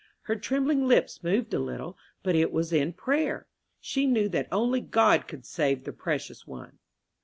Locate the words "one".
6.47-6.79